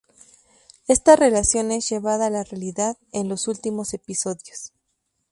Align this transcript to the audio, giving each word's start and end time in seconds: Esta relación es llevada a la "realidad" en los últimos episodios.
Esta 0.87 1.15
relación 1.15 1.69
es 1.69 1.87
llevada 1.87 2.25
a 2.25 2.29
la 2.31 2.43
"realidad" 2.43 2.97
en 3.11 3.29
los 3.29 3.47
últimos 3.47 3.93
episodios. 3.93 4.73